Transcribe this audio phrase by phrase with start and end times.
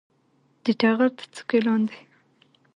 [0.63, 1.99] د ټغر د څوکې لاندې